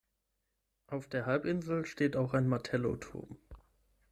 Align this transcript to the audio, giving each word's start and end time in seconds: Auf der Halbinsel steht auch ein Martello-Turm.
Auf 0.87 1.07
der 1.09 1.27
Halbinsel 1.27 1.85
steht 1.85 2.15
auch 2.15 2.33
ein 2.33 2.47
Martello-Turm. 2.47 3.37